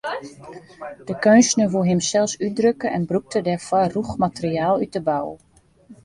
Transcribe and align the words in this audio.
De 1.09 1.15
keunstner 1.25 1.67
woe 1.73 1.83
himsels 1.89 2.33
útdrukke 2.47 2.87
en 2.97 3.05
brûkte 3.11 3.39
dêrfoar 3.47 3.89
rûch 3.95 4.13
materiaal 4.25 4.79
út 4.83 4.93
de 4.95 5.01
bou. 5.09 5.29